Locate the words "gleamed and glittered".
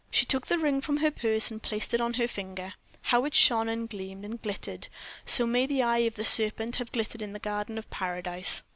3.87-4.87